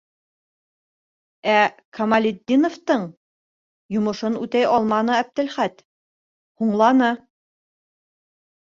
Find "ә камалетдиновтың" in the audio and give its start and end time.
1.55-3.03